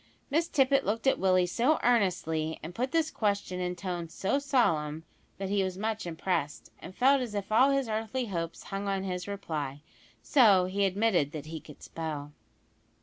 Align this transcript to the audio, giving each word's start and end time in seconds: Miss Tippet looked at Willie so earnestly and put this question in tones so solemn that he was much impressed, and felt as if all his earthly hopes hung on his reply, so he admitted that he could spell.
Miss 0.31 0.47
Tippet 0.47 0.83
looked 0.83 1.05
at 1.05 1.19
Willie 1.19 1.45
so 1.45 1.77
earnestly 1.83 2.59
and 2.63 2.73
put 2.73 2.91
this 2.91 3.11
question 3.11 3.59
in 3.59 3.75
tones 3.75 4.15
so 4.15 4.39
solemn 4.39 5.03
that 5.37 5.49
he 5.49 5.61
was 5.63 5.77
much 5.77 6.07
impressed, 6.07 6.71
and 6.79 6.95
felt 6.95 7.21
as 7.21 7.35
if 7.35 7.51
all 7.51 7.69
his 7.69 7.87
earthly 7.87 8.25
hopes 8.25 8.63
hung 8.63 8.87
on 8.87 9.03
his 9.03 9.27
reply, 9.27 9.83
so 10.23 10.65
he 10.65 10.85
admitted 10.85 11.33
that 11.33 11.45
he 11.45 11.59
could 11.59 11.83
spell. 11.83 12.31